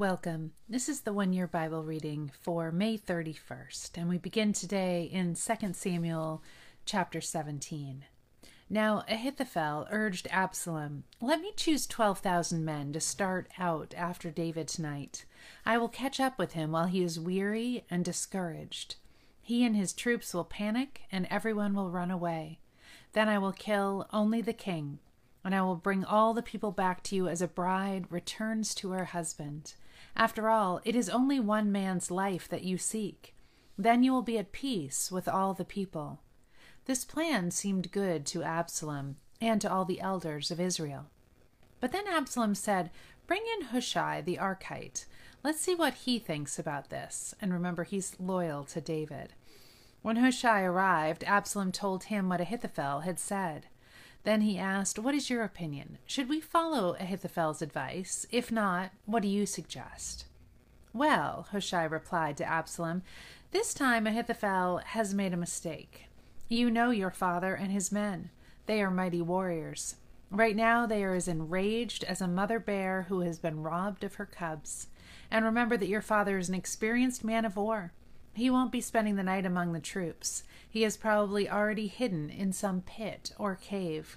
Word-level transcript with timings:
Welcome. 0.00 0.52
This 0.66 0.88
is 0.88 1.02
the 1.02 1.12
one 1.12 1.34
year 1.34 1.46
Bible 1.46 1.84
reading 1.84 2.32
for 2.40 2.72
May 2.72 2.96
31st, 2.96 3.98
and 3.98 4.08
we 4.08 4.16
begin 4.16 4.54
today 4.54 5.04
in 5.12 5.34
2 5.34 5.74
Samuel 5.74 6.42
chapter 6.86 7.20
17. 7.20 8.06
Now 8.70 9.04
Ahithophel 9.06 9.86
urged 9.90 10.26
Absalom, 10.30 11.04
Let 11.20 11.42
me 11.42 11.52
choose 11.54 11.86
12,000 11.86 12.64
men 12.64 12.94
to 12.94 12.98
start 13.00 13.50
out 13.58 13.92
after 13.94 14.30
David 14.30 14.68
tonight. 14.68 15.26
I 15.66 15.76
will 15.76 15.90
catch 15.90 16.18
up 16.18 16.38
with 16.38 16.52
him 16.52 16.72
while 16.72 16.86
he 16.86 17.02
is 17.02 17.20
weary 17.20 17.84
and 17.90 18.02
discouraged. 18.02 18.94
He 19.42 19.66
and 19.66 19.76
his 19.76 19.92
troops 19.92 20.32
will 20.32 20.44
panic, 20.44 21.02
and 21.12 21.26
everyone 21.28 21.74
will 21.74 21.90
run 21.90 22.10
away. 22.10 22.60
Then 23.12 23.28
I 23.28 23.36
will 23.36 23.52
kill 23.52 24.08
only 24.14 24.40
the 24.40 24.54
king, 24.54 25.00
and 25.44 25.54
I 25.54 25.62
will 25.62 25.76
bring 25.76 26.04
all 26.04 26.34
the 26.34 26.42
people 26.42 26.72
back 26.72 27.02
to 27.04 27.16
you 27.16 27.28
as 27.28 27.40
a 27.40 27.48
bride 27.48 28.06
returns 28.10 28.74
to 28.76 28.90
her 28.90 29.06
husband. 29.06 29.74
After 30.16 30.48
all, 30.48 30.80
it 30.84 30.94
is 30.94 31.08
only 31.08 31.40
one 31.40 31.72
man's 31.72 32.10
life 32.10 32.48
that 32.48 32.64
you 32.64 32.78
seek. 32.78 33.34
Then 33.78 34.02
you 34.02 34.12
will 34.12 34.22
be 34.22 34.38
at 34.38 34.52
peace 34.52 35.10
with 35.10 35.28
all 35.28 35.54
the 35.54 35.64
people. 35.64 36.20
This 36.84 37.04
plan 37.04 37.50
seemed 37.50 37.92
good 37.92 38.26
to 38.26 38.42
Absalom 38.42 39.16
and 39.40 39.60
to 39.60 39.72
all 39.72 39.84
the 39.84 40.00
elders 40.00 40.50
of 40.50 40.60
Israel. 40.60 41.06
But 41.80 41.92
then 41.92 42.06
Absalom 42.06 42.54
said, 42.54 42.90
Bring 43.26 43.42
in 43.58 43.66
Hushai 43.66 44.20
the 44.20 44.36
Archite. 44.36 45.06
Let's 45.42 45.60
see 45.60 45.74
what 45.74 45.94
he 45.94 46.18
thinks 46.18 46.58
about 46.58 46.90
this. 46.90 47.34
And 47.40 47.52
remember, 47.52 47.84
he's 47.84 48.16
loyal 48.18 48.64
to 48.64 48.80
David. 48.80 49.32
When 50.02 50.16
Hushai 50.16 50.62
arrived, 50.62 51.24
Absalom 51.24 51.72
told 51.72 52.04
him 52.04 52.28
what 52.28 52.40
Ahithophel 52.40 53.00
had 53.00 53.18
said. 53.18 53.66
Then 54.24 54.42
he 54.42 54.58
asked, 54.58 54.98
What 54.98 55.14
is 55.14 55.30
your 55.30 55.42
opinion? 55.42 55.98
Should 56.06 56.28
we 56.28 56.40
follow 56.40 56.94
Ahithophel's 56.98 57.62
advice? 57.62 58.26
If 58.30 58.52
not, 58.52 58.92
what 59.06 59.22
do 59.22 59.28
you 59.28 59.46
suggest? 59.46 60.26
Well, 60.92 61.46
Hushai 61.52 61.84
replied 61.84 62.36
to 62.38 62.44
Absalom, 62.44 63.02
this 63.52 63.74
time 63.74 64.06
Ahithophel 64.06 64.78
has 64.78 65.14
made 65.14 65.32
a 65.32 65.36
mistake. 65.36 66.06
You 66.48 66.70
know 66.70 66.90
your 66.90 67.10
father 67.10 67.54
and 67.54 67.72
his 67.72 67.90
men. 67.90 68.30
They 68.66 68.82
are 68.82 68.90
mighty 68.90 69.22
warriors. 69.22 69.96
Right 70.30 70.54
now 70.54 70.86
they 70.86 71.02
are 71.02 71.14
as 71.14 71.26
enraged 71.26 72.04
as 72.04 72.20
a 72.20 72.28
mother 72.28 72.60
bear 72.60 73.06
who 73.08 73.20
has 73.20 73.40
been 73.40 73.62
robbed 73.62 74.04
of 74.04 74.14
her 74.14 74.26
cubs. 74.26 74.86
And 75.30 75.44
remember 75.44 75.76
that 75.76 75.88
your 75.88 76.02
father 76.02 76.38
is 76.38 76.48
an 76.48 76.54
experienced 76.54 77.24
man 77.24 77.44
of 77.44 77.56
war. 77.56 77.92
He 78.40 78.48
won't 78.48 78.72
be 78.72 78.80
spending 78.80 79.16
the 79.16 79.22
night 79.22 79.44
among 79.44 79.74
the 79.74 79.80
troops. 79.80 80.44
He 80.66 80.82
is 80.82 80.96
probably 80.96 81.46
already 81.46 81.88
hidden 81.88 82.30
in 82.30 82.54
some 82.54 82.80
pit 82.80 83.32
or 83.36 83.54
cave. 83.54 84.16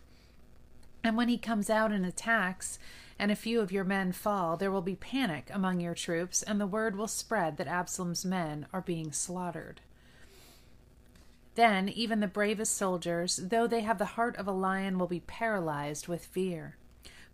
And 1.04 1.18
when 1.18 1.28
he 1.28 1.38
comes 1.38 1.70
out 1.70 1.92
and 1.92 2.06
attacks, 2.06 2.80
and 3.20 3.32
a 3.32 3.36
few 3.36 3.60
of 3.60 3.74
your 3.74 3.84
men 3.84 4.14
fall, 4.14 4.56
there 4.56 4.72
will 4.72 4.82
be 4.82 4.96
panic 4.96 5.50
among 5.52 5.82
your 5.82 5.94
troops, 5.94 6.42
and 6.42 6.58
the 6.62 6.66
word 6.66 6.96
will 6.96 7.10
spread 7.10 7.58
that 7.58 7.68
Absalom's 7.68 8.24
men 8.24 8.66
are 8.72 8.80
being 8.80 9.12
slaughtered. 9.12 9.82
Then 11.56 11.90
even 11.90 12.22
the 12.22 12.28
bravest 12.28 12.78
soldiers, 12.78 13.36
though 13.36 13.68
they 13.68 13.82
have 13.82 13.98
the 13.98 14.16
heart 14.16 14.38
of 14.38 14.48
a 14.48 14.54
lion, 14.54 14.98
will 14.98 15.08
be 15.08 15.20
paralyzed 15.20 16.08
with 16.08 16.28
fear. 16.28 16.78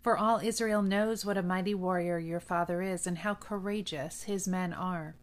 For 0.02 0.18
all 0.18 0.40
Israel 0.40 0.82
knows 0.82 1.24
what 1.24 1.38
a 1.38 1.42
mighty 1.42 1.72
warrior 1.72 2.18
your 2.18 2.40
father 2.40 2.82
is, 2.82 3.06
and 3.06 3.18
how 3.18 3.34
courageous 3.34 4.24
his 4.24 4.48
men 4.48 4.72
are. 4.72 5.14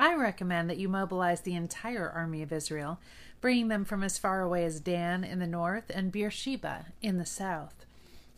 I 0.00 0.14
recommend 0.14 0.70
that 0.70 0.78
you 0.78 0.88
mobilize 0.88 1.42
the 1.42 1.54
entire 1.54 2.08
army 2.08 2.42
of 2.42 2.54
Israel, 2.54 3.00
bringing 3.42 3.68
them 3.68 3.84
from 3.84 4.02
as 4.02 4.16
far 4.16 4.40
away 4.40 4.64
as 4.64 4.80
Dan 4.80 5.24
in 5.24 5.40
the 5.40 5.46
north 5.46 5.90
and 5.94 6.10
Beersheba 6.10 6.86
in 7.02 7.18
the 7.18 7.26
south. 7.26 7.84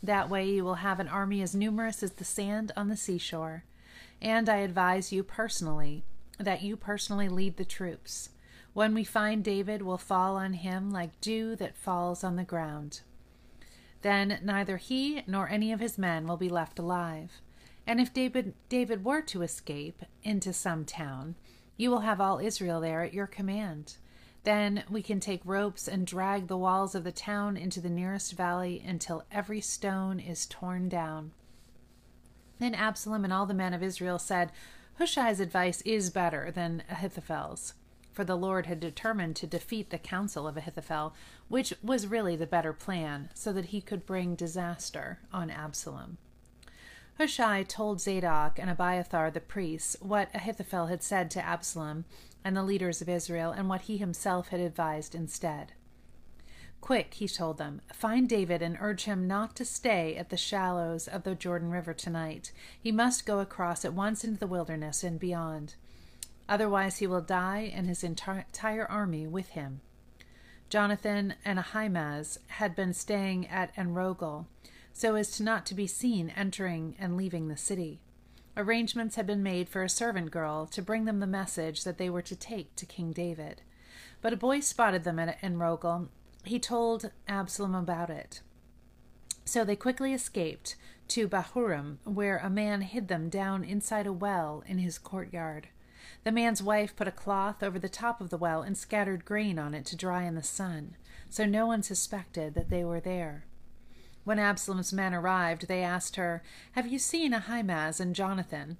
That 0.02 0.28
way 0.28 0.50
you 0.50 0.64
will 0.64 0.74
have 0.74 0.98
an 0.98 1.06
army 1.06 1.40
as 1.40 1.54
numerous 1.54 2.02
as 2.02 2.14
the 2.14 2.24
sand 2.24 2.72
on 2.76 2.88
the 2.88 2.96
seashore. 2.96 3.62
And 4.20 4.48
I 4.48 4.56
advise 4.56 5.12
you 5.12 5.22
personally 5.22 6.02
that 6.36 6.62
you 6.62 6.76
personally 6.76 7.28
lead 7.28 7.58
the 7.58 7.64
troops. 7.64 8.30
When 8.72 8.92
we 8.92 9.04
find 9.04 9.44
David, 9.44 9.82
we'll 9.82 9.98
fall 9.98 10.34
on 10.34 10.54
him 10.54 10.90
like 10.90 11.20
dew 11.20 11.54
that 11.56 11.76
falls 11.76 12.24
on 12.24 12.34
the 12.34 12.42
ground. 12.42 13.02
Then 14.00 14.40
neither 14.42 14.78
he 14.78 15.22
nor 15.28 15.48
any 15.48 15.70
of 15.70 15.78
his 15.78 15.96
men 15.96 16.26
will 16.26 16.36
be 16.36 16.48
left 16.48 16.80
alive. 16.80 17.40
And 17.86 18.00
if 18.00 18.12
David, 18.12 18.54
David 18.68 19.04
were 19.04 19.22
to 19.22 19.42
escape 19.42 20.02
into 20.24 20.52
some 20.52 20.84
town, 20.84 21.36
you 21.82 21.90
will 21.90 22.00
have 22.00 22.20
all 22.20 22.38
Israel 22.38 22.80
there 22.80 23.02
at 23.02 23.12
your 23.12 23.26
command. 23.26 23.96
Then 24.44 24.84
we 24.88 25.02
can 25.02 25.18
take 25.18 25.40
ropes 25.44 25.88
and 25.88 26.06
drag 26.06 26.46
the 26.46 26.56
walls 26.56 26.94
of 26.94 27.02
the 27.02 27.10
town 27.10 27.56
into 27.56 27.80
the 27.80 27.90
nearest 27.90 28.34
valley 28.34 28.80
until 28.86 29.24
every 29.32 29.60
stone 29.60 30.20
is 30.20 30.46
torn 30.46 30.88
down. 30.88 31.32
Then 32.60 32.72
Absalom 32.72 33.24
and 33.24 33.32
all 33.32 33.46
the 33.46 33.52
men 33.52 33.74
of 33.74 33.82
Israel 33.82 34.20
said, 34.20 34.52
Hushai's 34.98 35.40
advice 35.40 35.80
is 35.82 36.10
better 36.10 36.52
than 36.52 36.84
Ahithophel's. 36.88 37.74
For 38.12 38.22
the 38.22 38.36
Lord 38.36 38.66
had 38.66 38.78
determined 38.78 39.34
to 39.36 39.48
defeat 39.48 39.90
the 39.90 39.98
counsel 39.98 40.46
of 40.46 40.56
Ahithophel, 40.56 41.14
which 41.48 41.74
was 41.82 42.06
really 42.06 42.36
the 42.36 42.46
better 42.46 42.72
plan, 42.72 43.30
so 43.34 43.52
that 43.52 43.66
he 43.66 43.80
could 43.80 44.06
bring 44.06 44.36
disaster 44.36 45.18
on 45.32 45.50
Absalom. 45.50 46.18
Hushai 47.18 47.62
told 47.62 48.00
Zadok 48.00 48.58
and 48.58 48.70
Abiathar 48.70 49.30
the 49.30 49.40
priests 49.40 49.96
what 50.00 50.34
Ahithophel 50.34 50.86
had 50.86 51.02
said 51.02 51.30
to 51.32 51.44
Absalom 51.44 52.04
and 52.44 52.56
the 52.56 52.62
leaders 52.62 53.00
of 53.02 53.08
Israel 53.08 53.52
and 53.52 53.68
what 53.68 53.82
he 53.82 53.98
himself 53.98 54.48
had 54.48 54.60
advised 54.60 55.14
instead. 55.14 55.72
Quick, 56.80 57.14
he 57.14 57.28
told 57.28 57.58
them, 57.58 57.80
find 57.92 58.28
David 58.28 58.60
and 58.60 58.76
urge 58.80 59.04
him 59.04 59.28
not 59.28 59.54
to 59.54 59.64
stay 59.64 60.16
at 60.16 60.30
the 60.30 60.36
shallows 60.36 61.06
of 61.06 61.22
the 61.22 61.36
Jordan 61.36 61.70
River 61.70 61.94
tonight. 61.94 62.50
He 62.80 62.90
must 62.90 63.24
go 63.24 63.38
across 63.38 63.84
at 63.84 63.94
once 63.94 64.24
into 64.24 64.40
the 64.40 64.48
wilderness 64.48 65.04
and 65.04 65.20
beyond. 65.20 65.76
Otherwise, 66.48 66.96
he 66.96 67.06
will 67.06 67.20
die 67.20 67.70
and 67.72 67.86
his 67.86 68.02
entire 68.02 68.86
army 68.90 69.28
with 69.28 69.50
him. 69.50 69.80
Jonathan 70.68 71.34
and 71.44 71.60
Ahimaaz 71.60 72.40
had 72.48 72.74
been 72.74 72.94
staying 72.94 73.46
at 73.46 73.72
Enrogel, 73.76 74.46
so 74.92 75.14
as 75.14 75.30
to 75.32 75.42
not 75.42 75.66
to 75.66 75.74
be 75.74 75.86
seen 75.86 76.30
entering 76.36 76.96
and 76.98 77.16
leaving 77.16 77.48
the 77.48 77.56
city. 77.56 78.00
Arrangements 78.56 79.16
had 79.16 79.26
been 79.26 79.42
made 79.42 79.68
for 79.68 79.82
a 79.82 79.88
servant 79.88 80.30
girl 80.30 80.66
to 80.66 80.82
bring 80.82 81.06
them 81.06 81.20
the 81.20 81.26
message 81.26 81.84
that 81.84 81.96
they 81.96 82.10
were 82.10 82.22
to 82.22 82.36
take 82.36 82.76
to 82.76 82.84
King 82.84 83.12
David. 83.12 83.62
But 84.20 84.32
a 84.32 84.36
boy 84.36 84.60
spotted 84.60 85.04
them 85.04 85.18
at 85.18 85.40
Enrogel. 85.40 86.08
He 86.44 86.58
told 86.58 87.10
Absalom 87.26 87.74
about 87.74 88.10
it. 88.10 88.42
So 89.44 89.64
they 89.64 89.76
quickly 89.76 90.12
escaped 90.12 90.76
to 91.08 91.28
Bahurim, 91.28 91.98
where 92.04 92.38
a 92.38 92.50
man 92.50 92.82
hid 92.82 93.08
them 93.08 93.28
down 93.28 93.64
inside 93.64 94.06
a 94.06 94.12
well 94.12 94.62
in 94.66 94.78
his 94.78 94.98
courtyard. 94.98 95.68
The 96.24 96.32
man's 96.32 96.62
wife 96.62 96.94
put 96.94 97.08
a 97.08 97.12
cloth 97.12 97.62
over 97.62 97.78
the 97.78 97.88
top 97.88 98.20
of 98.20 98.30
the 98.30 98.38
well 98.38 98.62
and 98.62 98.76
scattered 98.76 99.24
grain 99.24 99.58
on 99.58 99.74
it 99.74 99.84
to 99.86 99.96
dry 99.96 100.24
in 100.24 100.34
the 100.34 100.42
sun, 100.42 100.96
so 101.28 101.44
no 101.44 101.66
one 101.66 101.82
suspected 101.82 102.54
that 102.54 102.70
they 102.70 102.84
were 102.84 103.00
there. 103.00 103.46
When 104.24 104.38
Absalom's 104.38 104.92
men 104.92 105.14
arrived, 105.14 105.66
they 105.66 105.82
asked 105.82 106.16
her, 106.16 106.42
Have 106.72 106.86
you 106.86 106.98
seen 106.98 107.32
Ahimaaz 107.34 107.98
and 107.98 108.14
Jonathan? 108.14 108.78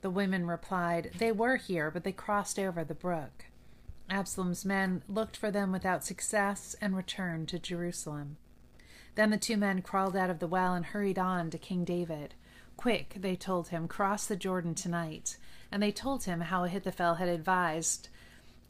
The 0.00 0.10
women 0.10 0.46
replied, 0.46 1.12
They 1.18 1.32
were 1.32 1.56
here, 1.56 1.90
but 1.90 2.04
they 2.04 2.12
crossed 2.12 2.58
over 2.58 2.84
the 2.84 2.94
brook. 2.94 3.46
Absalom's 4.08 4.64
men 4.64 5.02
looked 5.08 5.36
for 5.36 5.50
them 5.50 5.72
without 5.72 6.04
success 6.04 6.74
and 6.80 6.96
returned 6.96 7.48
to 7.48 7.58
Jerusalem. 7.58 8.38
Then 9.16 9.30
the 9.30 9.36
two 9.36 9.56
men 9.56 9.82
crawled 9.82 10.16
out 10.16 10.30
of 10.30 10.38
the 10.38 10.46
well 10.46 10.74
and 10.74 10.86
hurried 10.86 11.18
on 11.18 11.50
to 11.50 11.58
King 11.58 11.84
David. 11.84 12.34
Quick, 12.76 13.16
they 13.18 13.36
told 13.36 13.68
him, 13.68 13.88
cross 13.88 14.26
the 14.26 14.36
Jordan 14.36 14.74
tonight. 14.74 15.36
And 15.70 15.82
they 15.82 15.92
told 15.92 16.24
him 16.24 16.42
how 16.42 16.64
Ahithophel 16.64 17.16
had 17.16 17.28
advised 17.28 18.08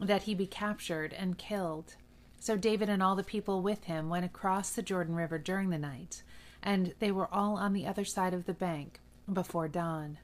that 0.00 0.22
he 0.22 0.34
be 0.34 0.46
captured 0.46 1.12
and 1.12 1.38
killed. 1.38 1.94
So 2.40 2.56
David 2.56 2.88
and 2.88 3.02
all 3.02 3.16
the 3.16 3.24
people 3.24 3.62
with 3.62 3.84
him 3.84 4.08
went 4.08 4.24
across 4.24 4.70
the 4.70 4.82
Jordan 4.82 5.14
River 5.14 5.38
during 5.38 5.70
the 5.70 5.78
night, 5.78 6.22
and 6.62 6.94
they 6.98 7.10
were 7.10 7.32
all 7.32 7.56
on 7.56 7.72
the 7.72 7.86
other 7.86 8.04
side 8.04 8.32
of 8.32 8.46
the 8.46 8.54
bank 8.54 9.00
before 9.32 9.68
dawn. 9.68 10.18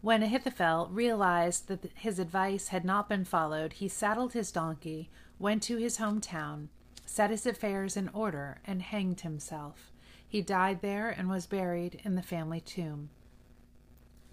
When 0.00 0.22
Ahithophel 0.22 0.88
realized 0.90 1.68
that 1.68 1.90
his 1.94 2.18
advice 2.18 2.68
had 2.68 2.84
not 2.84 3.08
been 3.08 3.24
followed, 3.24 3.74
he 3.74 3.88
saddled 3.88 4.32
his 4.32 4.52
donkey, 4.52 5.10
went 5.38 5.62
to 5.64 5.76
his 5.76 5.98
hometown, 5.98 6.68
set 7.04 7.30
his 7.30 7.46
affairs 7.46 7.96
in 7.96 8.08
order, 8.10 8.60
and 8.66 8.82
hanged 8.82 9.20
himself. 9.20 9.92
He 10.28 10.42
died 10.42 10.80
there 10.80 11.08
and 11.08 11.28
was 11.28 11.46
buried 11.46 12.00
in 12.04 12.14
the 12.14 12.22
family 12.22 12.60
tomb. 12.60 13.10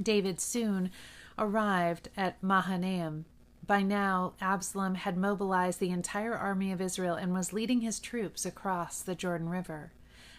David 0.02 0.40
soon 0.40 0.92
arrived 1.38 2.10
at 2.18 2.42
Mahanaim, 2.42 3.26
By 3.66 3.82
now, 3.82 4.34
Absalom 4.42 4.96
had 4.96 5.16
mobilized 5.16 5.80
the 5.80 5.90
entire 5.90 6.36
army 6.36 6.74
of 6.74 6.82
Israel 6.82 7.16
and 7.16 7.34
was 7.34 7.54
leading 7.54 7.80
his 7.80 8.02
troops 8.02 8.46
across 8.46 9.02
the 9.02 9.16
Jordan 9.16 9.48
River. 9.48 9.94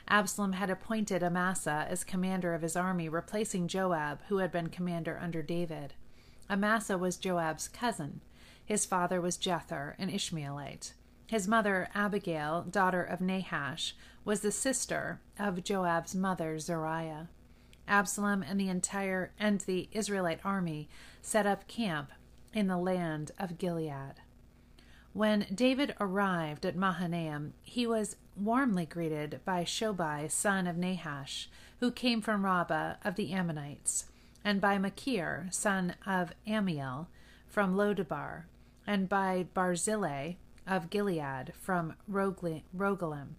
Absalom 0.06 0.53
had 0.53 0.69
appointed 0.69 1.23
Amasa 1.23 1.87
as 1.88 2.05
commander 2.05 2.53
of 2.53 2.61
his 2.61 2.76
army, 2.76 3.09
replacing 3.09 3.69
Joab, 3.69 4.21
who 4.29 4.38
had 4.38 4.53
been 4.53 4.69
commander 4.69 5.19
under 5.19 5.41
David. 5.41 5.94
Amasa 6.50 6.99
was 6.99 7.17
Joab's 7.17 7.67
cousin. 7.67 8.21
His 8.62 8.85
father 8.85 9.23
was 9.23 9.38
Jether, 9.38 9.94
an 9.99 10.11
Ishmaelite. 10.11 10.93
His 11.27 11.49
mother, 11.49 11.88
Abigail, 11.94 12.67
daughter 12.70 13.03
of 13.03 13.23
Nahash, 13.23 13.97
was 14.27 14.41
the 14.41 14.53
sister 14.53 15.23
of 15.38 15.65
Joab's 15.65 16.15
mother, 16.15 16.59
Zeruiah. 16.59 17.29
Absalom 17.88 18.43
and 18.43 18.61
the 18.61 18.69
entire 18.69 19.32
and 19.38 19.61
the 19.61 19.88
Israelite 19.93 20.41
army 20.44 20.91
set 21.23 21.47
up 21.47 21.67
camp 21.67 22.11
in 22.55 22.69
the 22.69 22.79
land 22.79 23.33
of 23.39 23.59
Gilead. 23.59 24.15
When 25.12 25.47
David 25.55 25.95
arrived 26.01 26.65
at 26.65 26.77
Mahanaim, 26.77 27.53
he 27.62 27.87
was 27.87 28.17
warmly 28.37 28.87
greeted 28.87 29.41
by 29.45 29.65
Shobai, 29.65 30.31
son 30.31 30.67
of 30.67 30.77
Nahash, 30.77 31.49
who 31.81 31.93
came 31.93 32.21
from 32.21 32.45
Rabbah 32.45 32.95
of 33.05 33.17
the 33.17 33.33
Ammonites, 33.33 34.06
and 34.45 34.61
by 34.61 34.79
Machir, 34.79 35.49
son 35.51 35.95
of 36.06 36.33
Amiel, 36.47 37.09
from 37.47 37.77
Lodabar, 37.77 38.47
and 38.87 39.09
by 39.09 39.47
Barzillai 39.55 40.35
of 40.67 40.91
Gilead 40.91 41.53
from 41.61 41.95
Rogelim. 42.11 43.37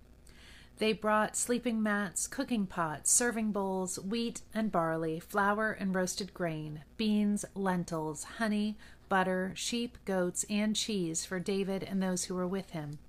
They 0.78 0.92
brought 0.92 1.38
sleeping 1.38 1.82
mats, 1.82 2.28
cooking 2.28 2.68
pots, 2.68 3.10
serving 3.10 3.54
bowls, 3.54 3.98
wheat 3.98 4.42
and 4.54 4.72
barley, 4.72 5.22
flour 5.22 5.72
and 5.72 5.96
roasted 5.96 6.34
grain, 6.34 6.84
beans, 6.98 7.46
lentils, 7.56 8.26
honey, 8.40 8.78
butter, 9.16 9.54
sheep, 9.56 9.98
goats, 10.04 10.46
and 10.50 10.76
cheese 10.76 11.24
for 11.24 11.40
David 11.40 11.82
and 11.84 12.04
those 12.04 12.26
who 12.26 12.36
were 12.36 12.46
with 12.46 12.72
him. 12.72 13.00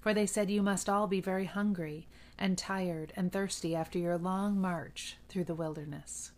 For 0.00 0.14
they 0.14 0.24
said, 0.24 0.48
You 0.48 0.62
must 0.62 0.88
all 0.88 1.08
be 1.08 1.20
very 1.20 1.46
hungry 1.46 2.06
and 2.38 2.56
tired 2.56 3.12
and 3.16 3.32
thirsty 3.32 3.74
after 3.74 3.98
your 3.98 4.16
long 4.16 4.60
march 4.60 5.16
through 5.28 5.42
the 5.42 5.56
wilderness. 5.56 6.30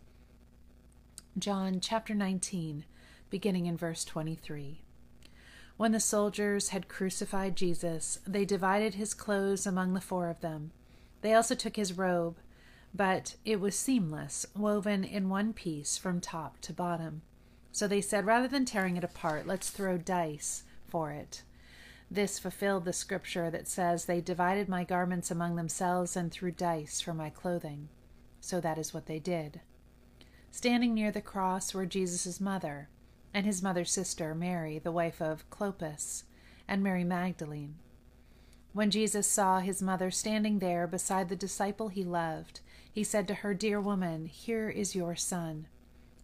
John 1.37 1.79
chapter 1.79 2.15
19, 2.15 2.83
beginning 3.29 3.67
in 3.67 3.77
verse 3.77 4.03
23. 4.05 4.81
When 5.77 5.91
the 5.91 5.99
soldiers 5.99 6.69
had 6.69 6.87
crucified 6.87 7.55
Jesus, 7.55 8.17
they 8.25 8.43
divided 8.43 8.95
his 8.95 9.13
clothes 9.13 9.67
among 9.67 9.93
the 9.93 10.01
four 10.01 10.29
of 10.29 10.41
them. 10.41 10.71
They 11.21 11.35
also 11.35 11.53
took 11.53 11.75
his 11.75 11.95
robe, 11.95 12.37
but 12.91 13.35
it 13.45 13.59
was 13.59 13.75
seamless, 13.75 14.47
woven 14.57 15.03
in 15.03 15.29
one 15.29 15.53
piece 15.53 15.95
from 15.95 16.21
top 16.21 16.59
to 16.61 16.73
bottom. 16.73 17.21
So 17.71 17.87
they 17.87 18.01
said, 18.01 18.25
rather 18.25 18.47
than 18.47 18.65
tearing 18.65 18.97
it 18.97 19.03
apart, 19.03 19.47
let's 19.47 19.69
throw 19.69 19.97
dice 19.97 20.63
for 20.87 21.11
it. 21.11 21.43
This 22.09 22.37
fulfilled 22.37 22.83
the 22.83 22.91
scripture 22.91 23.49
that 23.49 23.69
says, 23.69 24.05
They 24.05 24.19
divided 24.19 24.67
my 24.67 24.83
garments 24.83 25.31
among 25.31 25.55
themselves 25.55 26.17
and 26.17 26.29
threw 26.29 26.51
dice 26.51 26.99
for 26.99 27.13
my 27.13 27.29
clothing. 27.29 27.87
So 28.41 28.59
that 28.59 28.77
is 28.77 28.93
what 28.93 29.05
they 29.05 29.19
did. 29.19 29.61
Standing 30.51 30.93
near 30.93 31.11
the 31.11 31.21
cross 31.21 31.73
were 31.73 31.85
Jesus' 31.85 32.41
mother, 32.41 32.89
and 33.33 33.45
his 33.45 33.63
mother's 33.63 33.91
sister, 33.91 34.35
Mary, 34.35 34.77
the 34.77 34.91
wife 34.91 35.21
of 35.21 35.49
Clopas, 35.49 36.23
and 36.67 36.83
Mary 36.83 37.05
Magdalene. 37.05 37.75
When 38.73 38.91
Jesus 38.91 39.27
saw 39.27 39.59
his 39.59 39.81
mother 39.81 40.11
standing 40.11 40.59
there 40.59 40.87
beside 40.87 41.29
the 41.29 41.35
disciple 41.37 41.87
he 41.87 42.03
loved, 42.03 42.59
he 42.91 43.05
said 43.05 43.27
to 43.29 43.35
her, 43.35 43.53
Dear 43.53 43.79
woman, 43.79 44.25
here 44.25 44.69
is 44.69 44.95
your 44.95 45.15
son. 45.15 45.67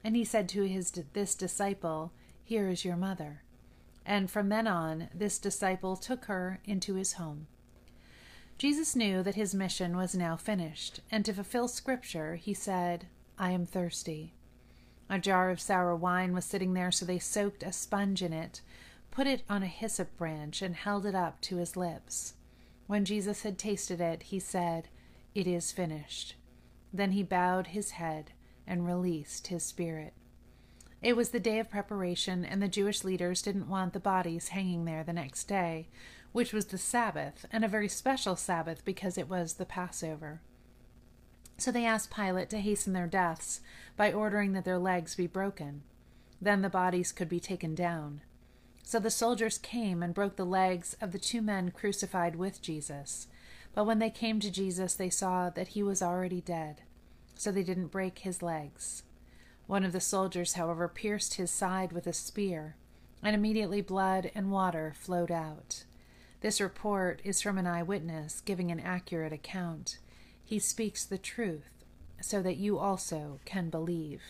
And 0.04 0.16
he 0.16 0.24
said 0.24 0.48
to 0.50 0.64
his 0.64 0.92
this 1.14 1.36
disciple, 1.36 2.12
Here 2.44 2.70
is 2.70 2.86
your 2.86 2.96
mother. 2.96 3.44
And 4.06 4.32
from 4.32 4.50
then 4.50 4.68
on, 4.68 5.10
this 5.14 5.38
disciple 5.38 5.98
took 5.98 6.26
her 6.26 6.62
into 6.66 6.96
his 6.96 7.14
home. 7.14 7.48
Jesus 8.58 8.96
knew 8.96 9.22
that 9.22 9.36
his 9.36 9.54
mission 9.54 9.96
was 9.98 10.16
now 10.16 10.36
finished, 10.36 11.02
and 11.12 11.24
to 11.26 11.34
fulfill 11.34 11.68
Scripture, 11.68 12.36
he 12.36 12.54
said, 12.54 13.08
I 13.38 13.52
am 13.52 13.66
thirsty. 13.66 14.34
A 15.10 15.20
jar 15.20 15.52
of 15.52 15.62
sour 15.62 15.96
wine 15.96 16.34
was 16.34 16.46
sitting 16.46 16.74
there, 16.74 16.92
so 16.92 17.06
they 17.06 17.20
soaked 17.20 17.62
a 17.62 17.72
sponge 17.72 18.24
in 18.24 18.34
it, 18.34 18.62
put 19.12 19.28
it 19.28 19.44
on 19.50 19.62
a 19.62 19.68
hyssop 19.68 20.18
branch, 20.18 20.62
and 20.62 20.76
held 20.76 21.06
it 21.06 21.14
up 21.14 21.40
to 21.42 21.58
his 21.58 21.78
lips. 21.78 22.34
When 22.88 23.06
Jesus 23.06 23.44
had 23.44 23.58
tasted 23.58 24.02
it, 24.02 24.24
he 24.24 24.40
said, 24.40 24.88
It 25.36 25.46
is 25.46 25.72
finished. 25.72 26.36
Then 26.92 27.12
he 27.12 27.22
bowed 27.24 27.68
his 27.68 27.92
head 27.92 28.32
and 28.68 28.86
released 28.86 29.48
his 29.48 29.64
spirit. 29.64 30.14
It 31.02 31.16
was 31.16 31.30
the 31.30 31.40
day 31.40 31.60
of 31.60 31.70
preparation, 31.70 32.44
and 32.44 32.62
the 32.62 32.68
Jewish 32.68 33.04
leaders 33.04 33.42
didn't 33.42 33.70
want 33.70 33.94
the 33.94 34.00
bodies 34.00 34.50
hanging 34.50 34.86
there 34.86 35.04
the 35.04 35.14
next 35.14 35.46
day, 35.46 35.90
which 36.32 36.54
was 36.54 36.66
the 36.66 36.78
Sabbath, 36.78 37.46
and 37.52 37.64
a 37.64 37.68
very 37.68 37.88
special 37.88 38.36
Sabbath 38.36 38.84
because 38.84 39.18
it 39.18 39.30
was 39.30 39.54
the 39.54 39.66
Passover. 39.66 40.42
So 41.58 41.72
they 41.72 41.86
asked 41.86 42.14
Pilate 42.14 42.50
to 42.50 42.60
hasten 42.60 42.94
their 42.94 43.08
deaths 43.08 43.62
by 43.96 44.12
ordering 44.12 44.54
that 44.54 44.66
their 44.66 44.78
legs 44.78 45.16
be 45.16 45.28
broken. 45.28 45.84
Then 46.42 46.62
the 46.62 46.70
bodies 46.70 47.12
could 47.12 47.30
be 47.30 47.40
taken 47.40 47.74
down. 47.74 48.22
So 48.84 49.00
the 49.00 49.10
soldiers 49.12 49.58
came 49.58 50.02
and 50.02 50.14
broke 50.14 50.36
the 50.36 50.46
legs 50.46 50.96
of 51.02 51.12
the 51.12 51.20
two 51.20 51.42
men 51.42 51.72
crucified 51.72 52.36
with 52.36 52.62
Jesus. 52.62 53.28
But 53.74 53.86
when 53.86 54.00
they 54.00 54.10
came 54.10 54.40
to 54.40 54.52
Jesus, 54.52 54.94
they 54.94 55.10
saw 55.10 55.50
that 55.52 55.70
he 55.70 55.84
was 55.84 56.02
already 56.02 56.42
dead 56.42 56.82
so 57.38 57.52
they 57.52 57.64
didn't 57.64 57.88
break 57.88 58.20
his 58.20 58.42
legs. 58.42 59.04
One 59.68 59.84
of 59.84 59.92
the 59.92 60.00
soldiers, 60.00 60.54
however, 60.54 60.88
pierced 60.88 61.36
his 61.36 61.52
side 61.52 61.92
with 61.92 62.08
a 62.08 62.14
spear, 62.14 62.76
and 63.22 63.36
immediately 63.36 63.82
blood 63.82 64.32
and 64.34 64.52
water 64.52 64.94
flowed 64.98 65.32
out. 65.32 65.84
This 66.42 66.62
report 66.62 67.22
is 67.24 67.42
from 67.42 67.58
an 67.58 67.68
eyewitness 67.68 68.42
giving 68.42 68.72
an 68.72 68.80
accurate 68.80 69.34
account. 69.34 70.00
He 70.44 70.60
speaks 70.60 71.04
the 71.04 71.18
truth 71.18 71.84
so 72.22 72.42
that 72.42 72.58
you 72.58 72.80
also 72.80 73.40
can 73.44 73.70
believe, 73.70 74.22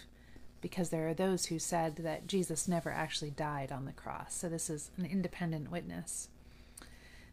because 0.61 0.89
there 0.89 1.07
are 1.07 1.13
those 1.13 1.45
who 1.45 1.59
said 1.59 1.97
that 1.97 2.27
Jesus 2.27 2.67
never 2.67 2.91
actually 2.91 3.31
died 3.31 3.71
on 3.71 3.85
the 3.85 3.91
cross. 3.91 4.33
So 4.33 4.49
this 4.49 4.69
is 4.69 4.89
an 4.97 5.05
independent 5.05 5.69
witness. 5.69 6.29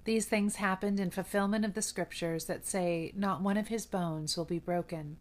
These 0.05 0.27
things 0.27 0.57
happened 0.57 1.01
in 1.01 1.11
fulfillment 1.11 1.65
of 1.65 1.73
the 1.73 1.81
scriptures 1.81 2.45
that 2.45 2.67
say, 2.67 3.13
Not 3.17 3.41
one 3.41 3.57
of 3.57 3.69
his 3.69 3.87
bones 3.87 4.37
will 4.37 4.45
be 4.45 4.59
broken 4.59 5.17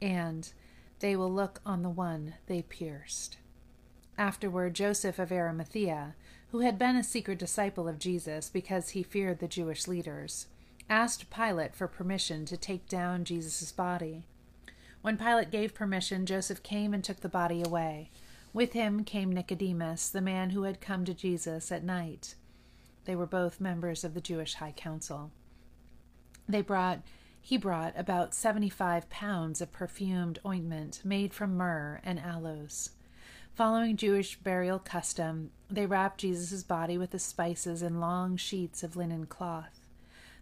and 0.00 0.52
they 1.00 1.16
will 1.16 1.32
look 1.32 1.60
on 1.64 1.82
the 1.82 1.90
one 1.90 2.34
they 2.46 2.62
pierced. 2.62 3.38
Afterward, 4.18 4.74
Joseph 4.74 5.18
of 5.18 5.30
Arimathea, 5.30 6.14
who 6.50 6.60
had 6.60 6.78
been 6.78 6.96
a 6.96 7.04
secret 7.04 7.38
disciple 7.38 7.88
of 7.88 7.98
Jesus 7.98 8.48
because 8.48 8.90
he 8.90 9.02
feared 9.02 9.40
the 9.40 9.48
Jewish 9.48 9.86
leaders, 9.86 10.46
asked 10.88 11.30
Pilate 11.30 11.74
for 11.74 11.86
permission 11.86 12.46
to 12.46 12.56
take 12.56 12.88
down 12.88 13.24
Jesus' 13.24 13.72
body. 13.72 14.24
When 15.02 15.18
Pilate 15.18 15.50
gave 15.50 15.74
permission, 15.74 16.24
Joseph 16.26 16.62
came 16.62 16.94
and 16.94 17.04
took 17.04 17.20
the 17.20 17.28
body 17.28 17.62
away. 17.62 18.10
With 18.52 18.72
him 18.72 19.04
came 19.04 19.30
Nicodemus, 19.30 20.08
the 20.08 20.22
man 20.22 20.50
who 20.50 20.62
had 20.62 20.80
come 20.80 21.04
to 21.04 21.12
Jesus 21.14 21.70
at 21.70 21.84
night. 21.84 22.36
They 23.04 23.14
were 23.14 23.26
both 23.26 23.60
members 23.60 24.02
of 24.02 24.14
the 24.14 24.20
Jewish 24.20 24.54
High 24.54 24.72
Council. 24.72 25.30
They 26.48 26.62
brought 26.62 27.02
he 27.46 27.56
brought 27.56 27.96
about 27.96 28.34
seventy 28.34 28.68
five 28.68 29.08
pounds 29.08 29.60
of 29.60 29.70
perfumed 29.70 30.36
ointment 30.44 31.00
made 31.04 31.32
from 31.32 31.56
myrrh 31.56 32.00
and 32.02 32.18
aloes. 32.18 32.90
Following 33.54 33.96
Jewish 33.96 34.34
burial 34.40 34.80
custom, 34.80 35.52
they 35.70 35.86
wrapped 35.86 36.18
Jesus' 36.18 36.64
body 36.64 36.98
with 36.98 37.12
the 37.12 37.20
spices 37.20 37.82
in 37.82 38.00
long 38.00 38.36
sheets 38.36 38.82
of 38.82 38.96
linen 38.96 39.26
cloth. 39.26 39.86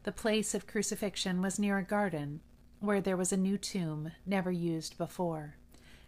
The 0.04 0.12
place 0.12 0.54
of 0.54 0.66
crucifixion 0.66 1.42
was 1.42 1.58
near 1.58 1.76
a 1.76 1.84
garden 1.84 2.40
where 2.80 3.02
there 3.02 3.18
was 3.18 3.34
a 3.34 3.36
new 3.36 3.58
tomb 3.58 4.12
never 4.24 4.50
used 4.50 4.96
before. 4.96 5.56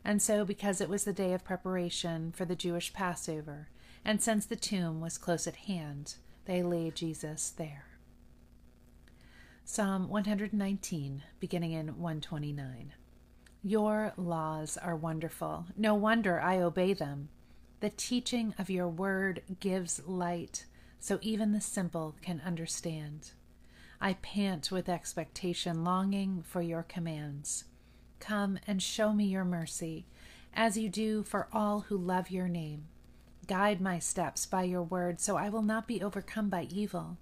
And 0.02 0.22
so, 0.22 0.46
because 0.46 0.80
it 0.80 0.88
was 0.88 1.04
the 1.04 1.12
day 1.12 1.34
of 1.34 1.44
preparation 1.44 2.32
for 2.32 2.46
the 2.46 2.56
Jewish 2.56 2.94
Passover, 2.94 3.68
and 4.02 4.22
since 4.22 4.46
the 4.46 4.56
tomb 4.56 5.02
was 5.02 5.18
close 5.18 5.46
at 5.46 5.56
hand, 5.56 6.14
they 6.46 6.62
laid 6.62 6.94
Jesus 6.96 7.50
there. 7.50 7.84
Psalm 9.76 10.08
119, 10.08 11.22
beginning 11.38 11.72
in 11.72 11.88
129. 11.98 12.94
Your 13.62 14.14
laws 14.16 14.78
are 14.78 14.96
wonderful. 14.96 15.66
No 15.76 15.94
wonder 15.94 16.40
I 16.40 16.62
obey 16.62 16.94
them. 16.94 17.28
The 17.80 17.90
teaching 17.90 18.54
of 18.58 18.70
your 18.70 18.88
word 18.88 19.42
gives 19.60 20.00
light, 20.06 20.64
so 20.98 21.18
even 21.20 21.52
the 21.52 21.60
simple 21.60 22.14
can 22.22 22.40
understand. 22.42 23.32
I 24.00 24.14
pant 24.14 24.70
with 24.70 24.88
expectation, 24.88 25.84
longing 25.84 26.42
for 26.42 26.62
your 26.62 26.82
commands. 26.82 27.64
Come 28.18 28.58
and 28.66 28.82
show 28.82 29.12
me 29.12 29.26
your 29.26 29.44
mercy, 29.44 30.06
as 30.54 30.78
you 30.78 30.88
do 30.88 31.22
for 31.22 31.48
all 31.52 31.80
who 31.80 31.98
love 31.98 32.30
your 32.30 32.48
name. 32.48 32.86
Guide 33.46 33.82
my 33.82 33.98
steps 33.98 34.46
by 34.46 34.62
your 34.62 34.82
word, 34.82 35.20
so 35.20 35.36
I 35.36 35.50
will 35.50 35.60
not 35.60 35.86
be 35.86 36.02
overcome 36.02 36.48
by 36.48 36.62
evil. 36.70 37.18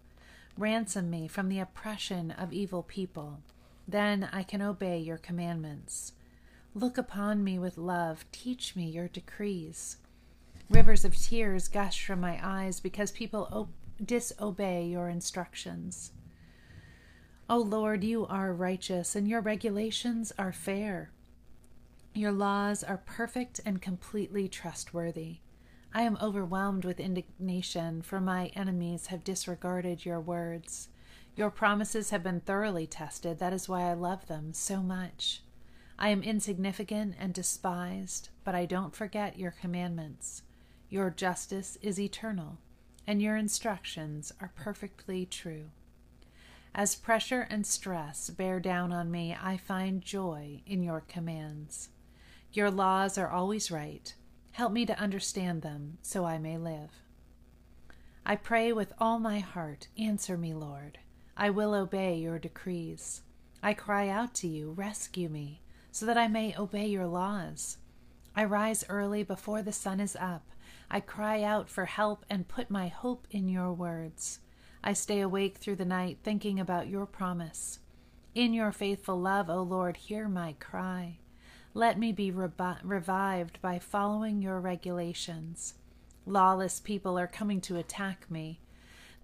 Ransom 0.56 1.10
me 1.10 1.26
from 1.26 1.48
the 1.48 1.58
oppression 1.58 2.30
of 2.30 2.52
evil 2.52 2.82
people. 2.82 3.40
Then 3.88 4.28
I 4.32 4.42
can 4.42 4.62
obey 4.62 4.98
your 4.98 5.18
commandments. 5.18 6.12
Look 6.74 6.96
upon 6.96 7.44
me 7.44 7.58
with 7.58 7.76
love. 7.76 8.24
Teach 8.32 8.76
me 8.76 8.84
your 8.84 9.08
decrees. 9.08 9.98
Rivers 10.70 11.04
of 11.04 11.16
tears 11.16 11.68
gush 11.68 12.04
from 12.04 12.20
my 12.20 12.38
eyes 12.42 12.80
because 12.80 13.10
people 13.10 13.48
op- 13.52 13.68
disobey 14.04 14.86
your 14.86 15.08
instructions. 15.08 16.12
O 17.50 17.58
Lord, 17.58 18.02
you 18.02 18.26
are 18.26 18.54
righteous, 18.54 19.14
and 19.14 19.28
your 19.28 19.40
regulations 19.40 20.32
are 20.38 20.52
fair. 20.52 21.10
Your 22.14 22.32
laws 22.32 22.82
are 22.82 23.02
perfect 23.04 23.60
and 23.66 23.82
completely 23.82 24.48
trustworthy. 24.48 25.38
I 25.96 26.02
am 26.02 26.18
overwhelmed 26.20 26.84
with 26.84 26.98
indignation, 26.98 28.02
for 28.02 28.20
my 28.20 28.46
enemies 28.56 29.06
have 29.06 29.22
disregarded 29.22 30.04
your 30.04 30.20
words. 30.20 30.88
Your 31.36 31.50
promises 31.50 32.10
have 32.10 32.24
been 32.24 32.40
thoroughly 32.40 32.84
tested. 32.84 33.38
That 33.38 33.52
is 33.52 33.68
why 33.68 33.82
I 33.82 33.92
love 33.92 34.26
them 34.26 34.52
so 34.52 34.82
much. 34.82 35.42
I 35.96 36.08
am 36.08 36.24
insignificant 36.24 37.14
and 37.16 37.32
despised, 37.32 38.30
but 38.42 38.56
I 38.56 38.66
don't 38.66 38.96
forget 38.96 39.38
your 39.38 39.52
commandments. 39.52 40.42
Your 40.90 41.10
justice 41.10 41.78
is 41.80 42.00
eternal, 42.00 42.58
and 43.06 43.22
your 43.22 43.36
instructions 43.36 44.32
are 44.40 44.52
perfectly 44.56 45.26
true. 45.26 45.66
As 46.74 46.96
pressure 46.96 47.46
and 47.48 47.64
stress 47.64 48.30
bear 48.30 48.58
down 48.58 48.92
on 48.92 49.12
me, 49.12 49.36
I 49.40 49.58
find 49.58 50.02
joy 50.02 50.62
in 50.66 50.82
your 50.82 51.02
commands. 51.02 51.90
Your 52.52 52.72
laws 52.72 53.16
are 53.16 53.30
always 53.30 53.70
right. 53.70 54.12
Help 54.54 54.72
me 54.72 54.86
to 54.86 54.96
understand 55.00 55.62
them 55.62 55.98
so 56.00 56.24
I 56.24 56.38
may 56.38 56.56
live. 56.56 57.02
I 58.24 58.36
pray 58.36 58.72
with 58.72 58.92
all 59.00 59.18
my 59.18 59.40
heart. 59.40 59.88
Answer 59.98 60.38
me, 60.38 60.54
Lord. 60.54 60.98
I 61.36 61.50
will 61.50 61.74
obey 61.74 62.14
your 62.14 62.38
decrees. 62.38 63.22
I 63.64 63.74
cry 63.74 64.08
out 64.08 64.32
to 64.34 64.46
you, 64.46 64.70
rescue 64.70 65.28
me, 65.28 65.60
so 65.90 66.06
that 66.06 66.16
I 66.16 66.28
may 66.28 66.54
obey 66.56 66.86
your 66.86 67.08
laws. 67.08 67.78
I 68.36 68.44
rise 68.44 68.84
early 68.88 69.24
before 69.24 69.60
the 69.60 69.72
sun 69.72 69.98
is 69.98 70.16
up. 70.20 70.46
I 70.88 71.00
cry 71.00 71.42
out 71.42 71.68
for 71.68 71.86
help 71.86 72.24
and 72.30 72.46
put 72.46 72.70
my 72.70 72.86
hope 72.86 73.26
in 73.32 73.48
your 73.48 73.72
words. 73.72 74.38
I 74.84 74.92
stay 74.92 75.18
awake 75.18 75.58
through 75.58 75.76
the 75.76 75.84
night 75.84 76.18
thinking 76.22 76.60
about 76.60 76.86
your 76.86 77.06
promise. 77.06 77.80
In 78.36 78.52
your 78.52 78.70
faithful 78.70 79.20
love, 79.20 79.50
O 79.50 79.62
Lord, 79.62 79.96
hear 79.96 80.28
my 80.28 80.54
cry. 80.60 81.18
Let 81.76 81.98
me 81.98 82.12
be 82.12 82.30
revi- 82.30 82.78
revived 82.84 83.60
by 83.60 83.80
following 83.80 84.40
your 84.40 84.60
regulations. 84.60 85.74
Lawless 86.24 86.78
people 86.78 87.18
are 87.18 87.26
coming 87.26 87.60
to 87.62 87.76
attack 87.76 88.30
me. 88.30 88.60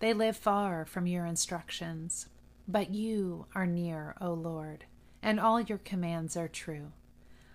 They 0.00 0.12
live 0.12 0.37
far 0.37 0.85
from 0.85 1.07
your 1.07 1.26
instructions. 1.26 2.26
But 2.66 2.92
you 2.92 3.47
are 3.54 3.66
near, 3.66 4.16
O 4.21 4.33
Lord, 4.33 4.85
and 5.23 5.38
all 5.38 5.61
your 5.61 5.78
commands 5.78 6.37
are 6.37 6.49
true. 6.49 6.90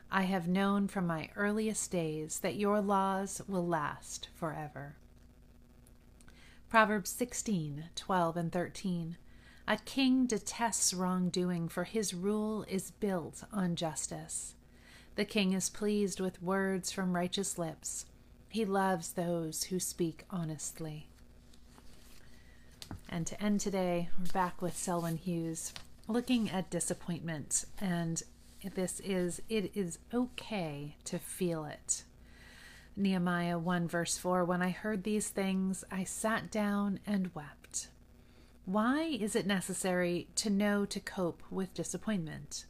I 0.09 0.23
have 0.23 0.47
known 0.47 0.87
from 0.87 1.05
my 1.05 1.29
earliest 1.35 1.91
days 1.91 2.39
that 2.39 2.55
your 2.55 2.79
laws 2.79 3.41
will 3.49 3.67
last 3.67 4.29
forever. 4.33 4.95
Proverbs 6.69 7.09
16, 7.09 7.89
12, 7.95 8.37
and 8.37 8.51
13. 8.51 9.17
A 9.67 9.77
king 9.77 10.25
detests 10.25 10.93
wrongdoing, 10.93 11.67
for 11.67 11.83
his 11.83 12.13
rule 12.13 12.63
is 12.69 12.91
built 12.91 13.43
on 13.51 13.75
justice. 13.75 14.54
The 15.15 15.25
king 15.25 15.53
is 15.53 15.69
pleased 15.69 16.19
with 16.19 16.43
words 16.43 16.91
from 16.91 17.15
righteous 17.15 17.57
lips. 17.57 18.05
He 18.49 18.65
loves 18.65 19.13
those 19.13 19.65
who 19.65 19.79
speak 19.79 20.25
honestly. 20.29 21.07
And 23.07 23.25
to 23.27 23.41
end 23.41 23.61
today, 23.61 24.09
we're 24.19 24.33
back 24.33 24.61
with 24.61 24.75
Selwyn 24.75 25.15
Hughes 25.17 25.73
looking 26.09 26.49
at 26.49 26.69
disappointment. 26.69 27.63
And 27.79 28.21
this 28.73 28.99
is, 28.99 29.41
it 29.47 29.71
is 29.73 29.99
okay 30.13 30.97
to 31.05 31.17
feel 31.17 31.63
it. 31.63 32.03
Nehemiah 32.97 33.57
1 33.57 33.87
verse 33.87 34.17
4 34.17 34.43
When 34.43 34.61
I 34.61 34.69
heard 34.69 35.03
these 35.03 35.29
things, 35.29 35.85
I 35.89 36.03
sat 36.03 36.51
down 36.51 36.99
and 37.05 37.33
wept. 37.33 37.87
Why 38.65 39.03
is 39.03 39.35
it 39.35 39.47
necessary 39.47 40.27
to 40.35 40.49
know 40.49 40.85
to 40.85 40.99
cope 40.99 41.41
with 41.49 41.73
disappointment? 41.73 42.65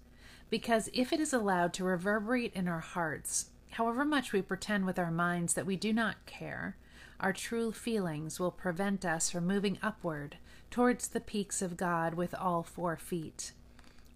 Because 0.49 0.89
if 0.93 1.11
it 1.11 1.19
is 1.19 1.33
allowed 1.33 1.73
to 1.73 1.83
reverberate 1.83 2.53
in 2.53 2.67
our 2.67 2.79
hearts, 2.79 3.49
however 3.71 4.05
much 4.05 4.31
we 4.31 4.41
pretend 4.41 4.85
with 4.85 4.99
our 4.99 5.11
minds 5.11 5.53
that 5.53 5.65
we 5.65 5.75
do 5.75 5.91
not 5.91 6.25
care, 6.25 6.77
our 7.19 7.33
true 7.33 7.71
feelings 7.71 8.39
will 8.39 8.51
prevent 8.51 9.05
us 9.05 9.29
from 9.29 9.47
moving 9.47 9.77
upward 9.81 10.37
towards 10.69 11.07
the 11.07 11.21
peaks 11.21 11.61
of 11.61 11.77
God 11.77 12.13
with 12.13 12.35
all 12.35 12.63
four 12.63 12.97
feet. 12.97 13.53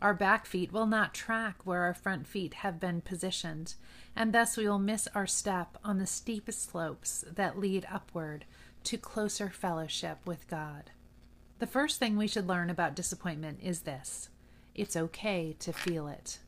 Our 0.01 0.13
back 0.13 0.45
feet 0.45 0.71
will 0.71 0.85
not 0.85 1.13
track 1.13 1.65
where 1.65 1.81
our 1.81 1.93
front 1.93 2.25
feet 2.25 2.55
have 2.55 2.79
been 2.79 3.01
positioned, 3.01 3.75
and 4.15 4.33
thus 4.33 4.55
we 4.55 4.67
will 4.67 4.79
miss 4.79 5.07
our 5.13 5.27
step 5.27 5.77
on 5.83 5.97
the 5.97 6.05
steepest 6.05 6.69
slopes 6.69 7.25
that 7.29 7.59
lead 7.59 7.85
upward 7.91 8.45
to 8.85 8.97
closer 8.97 9.49
fellowship 9.49 10.19
with 10.25 10.47
God. 10.47 10.91
The 11.59 11.67
first 11.67 11.99
thing 11.99 12.15
we 12.15 12.27
should 12.27 12.47
learn 12.47 12.69
about 12.69 12.95
disappointment 12.95 13.59
is 13.61 13.81
this 13.81 14.29
it's 14.79 14.95
okay 14.95 15.55
to 15.59 15.73
feel 15.73 16.07
it. 16.07 16.39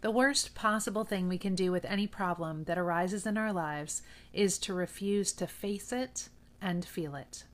The 0.00 0.10
worst 0.10 0.54
possible 0.54 1.04
thing 1.04 1.28
we 1.28 1.38
can 1.38 1.54
do 1.54 1.70
with 1.70 1.84
any 1.84 2.06
problem 2.06 2.64
that 2.64 2.78
arises 2.78 3.26
in 3.26 3.36
our 3.36 3.52
lives 3.52 4.02
is 4.32 4.58
to 4.60 4.74
refuse 4.74 5.32
to 5.32 5.46
face 5.46 5.92
it 5.92 6.28
and 6.60 6.84
feel 6.84 7.14
it. 7.14 7.44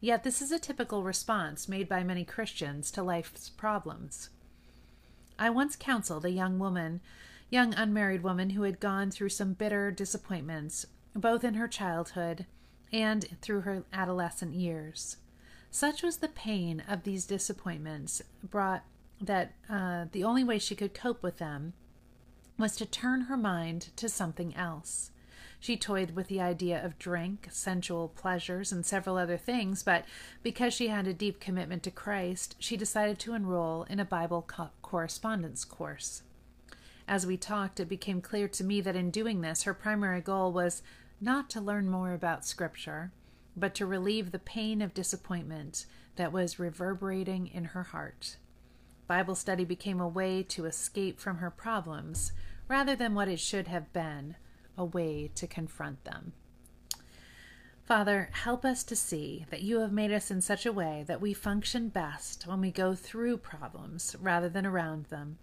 Yet, 0.00 0.24
this 0.24 0.40
is 0.40 0.50
a 0.50 0.58
typical 0.58 1.02
response 1.02 1.68
made 1.68 1.88
by 1.88 2.04
many 2.04 2.24
Christians 2.24 2.90
to 2.92 3.02
life's 3.02 3.50
problems. 3.50 4.30
I 5.38 5.50
once 5.50 5.76
counseled 5.76 6.24
a 6.24 6.30
young 6.30 6.58
woman, 6.58 7.00
young 7.50 7.74
unmarried 7.74 8.22
woman 8.22 8.50
who 8.50 8.62
had 8.62 8.80
gone 8.80 9.10
through 9.10 9.30
some 9.30 9.52
bitter 9.52 9.90
disappointments, 9.90 10.86
both 11.14 11.44
in 11.44 11.54
her 11.54 11.68
childhood 11.68 12.46
and 12.92 13.26
through 13.42 13.62
her 13.62 13.84
adolescent 13.92 14.54
years. 14.54 15.16
Such 15.70 16.02
was 16.02 16.18
the 16.18 16.28
pain 16.28 16.82
of 16.88 17.02
these 17.02 17.26
disappointments 17.26 18.22
brought 18.42 18.84
that 19.20 19.52
uh, 19.68 20.06
the 20.12 20.24
only 20.24 20.44
way 20.44 20.58
she 20.58 20.74
could 20.74 20.94
cope 20.94 21.22
with 21.22 21.38
them 21.38 21.74
was 22.58 22.76
to 22.76 22.86
turn 22.86 23.22
her 23.22 23.36
mind 23.36 23.90
to 23.96 24.08
something 24.08 24.54
else. 24.54 25.10
She 25.58 25.76
toyed 25.76 26.12
with 26.12 26.28
the 26.28 26.40
idea 26.40 26.82
of 26.82 26.98
drink, 26.98 27.48
sensual 27.50 28.08
pleasures, 28.08 28.72
and 28.72 28.84
several 28.84 29.18
other 29.18 29.36
things, 29.36 29.82
but 29.82 30.06
because 30.42 30.72
she 30.72 30.88
had 30.88 31.06
a 31.06 31.12
deep 31.12 31.38
commitment 31.38 31.82
to 31.82 31.90
Christ, 31.90 32.56
she 32.58 32.78
decided 32.78 33.18
to 33.20 33.34
enroll 33.34 33.82
in 33.84 34.00
a 34.00 34.04
Bible 34.04 34.42
co- 34.42 34.70
correspondence 34.80 35.66
course. 35.66 36.22
As 37.06 37.26
we 37.26 37.36
talked, 37.36 37.78
it 37.78 37.90
became 37.90 38.22
clear 38.22 38.48
to 38.48 38.64
me 38.64 38.80
that 38.80 38.96
in 38.96 39.10
doing 39.10 39.42
this, 39.42 39.64
her 39.64 39.74
primary 39.74 40.22
goal 40.22 40.50
was 40.50 40.82
not 41.20 41.50
to 41.50 41.60
learn 41.60 41.90
more 41.90 42.14
about 42.14 42.46
Scripture, 42.46 43.12
but 43.54 43.74
to 43.74 43.84
relieve 43.84 44.30
the 44.30 44.38
pain 44.38 44.80
of 44.80 44.94
disappointment 44.94 45.84
that 46.16 46.32
was 46.32 46.58
reverberating 46.58 47.48
in 47.48 47.64
her 47.64 47.82
heart. 47.82 48.36
Bible 49.10 49.34
study 49.34 49.64
became 49.64 50.00
a 50.00 50.06
way 50.06 50.44
to 50.44 50.66
escape 50.66 51.18
from 51.18 51.38
her 51.38 51.50
problems 51.50 52.30
rather 52.68 52.94
than 52.94 53.12
what 53.12 53.26
it 53.26 53.40
should 53.40 53.66
have 53.66 53.92
been 53.92 54.36
a 54.78 54.84
way 54.84 55.32
to 55.34 55.48
confront 55.48 56.04
them. 56.04 56.32
Father, 57.84 58.30
help 58.30 58.64
us 58.64 58.84
to 58.84 58.94
see 58.94 59.46
that 59.50 59.62
you 59.62 59.80
have 59.80 59.90
made 59.90 60.12
us 60.12 60.30
in 60.30 60.40
such 60.40 60.64
a 60.64 60.72
way 60.72 61.04
that 61.08 61.20
we 61.20 61.34
function 61.34 61.88
best 61.88 62.46
when 62.46 62.60
we 62.60 62.70
go 62.70 62.94
through 62.94 63.38
problems 63.38 64.14
rather 64.20 64.48
than 64.48 64.64
around 64.64 65.06
them. 65.06 65.38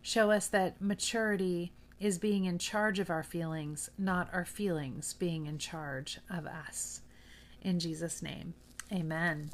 Show 0.00 0.30
us 0.30 0.46
that 0.46 0.80
maturity 0.80 1.72
is 1.98 2.20
being 2.20 2.44
in 2.44 2.56
charge 2.56 3.00
of 3.00 3.10
our 3.10 3.24
feelings, 3.24 3.90
not 3.98 4.32
our 4.32 4.44
feelings 4.44 5.12
being 5.12 5.46
in 5.46 5.58
charge 5.58 6.20
of 6.30 6.46
us. 6.46 7.00
In 7.62 7.80
Jesus' 7.80 8.22
name, 8.22 8.54
amen. 8.92 9.50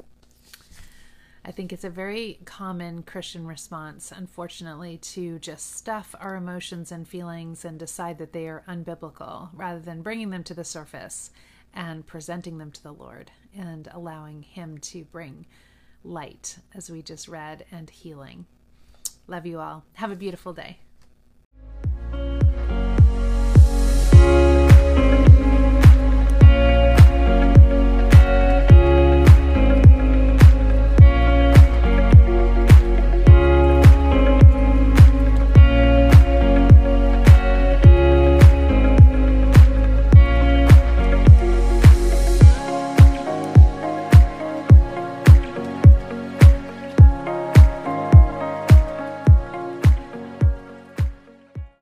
I 1.43 1.51
think 1.51 1.71
it's 1.71 1.83
a 1.83 1.89
very 1.89 2.39
common 2.45 3.03
Christian 3.03 3.47
response, 3.47 4.11
unfortunately, 4.11 4.97
to 4.97 5.39
just 5.39 5.75
stuff 5.77 6.13
our 6.19 6.35
emotions 6.35 6.91
and 6.91 7.07
feelings 7.07 7.63
and 7.63 7.79
decide 7.79 8.17
that 8.17 8.33
they 8.33 8.47
are 8.47 8.63
unbiblical 8.67 9.49
rather 9.53 9.79
than 9.79 10.01
bringing 10.01 10.31
them 10.31 10.43
to 10.45 10.53
the 10.53 10.65
surface 10.65 11.31
and 11.73 12.05
presenting 12.05 12.57
them 12.57 12.71
to 12.71 12.83
the 12.83 12.93
Lord 12.93 13.31
and 13.55 13.87
allowing 13.93 14.43
Him 14.43 14.77
to 14.79 15.05
bring 15.05 15.45
light, 16.03 16.57
as 16.75 16.89
we 16.89 17.01
just 17.01 17.27
read, 17.27 17.65
and 17.71 17.89
healing. 17.89 18.45
Love 19.27 19.45
you 19.45 19.59
all. 19.59 19.85
Have 19.93 20.11
a 20.11 20.15
beautiful 20.15 20.53
day. 20.53 20.79